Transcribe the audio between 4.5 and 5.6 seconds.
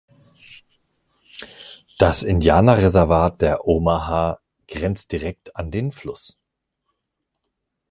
grenzt direkt